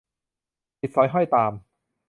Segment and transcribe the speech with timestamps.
[0.81, 1.53] ติดสอยห้อยตาม